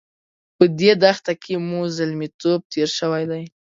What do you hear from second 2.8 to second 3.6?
شوی دی.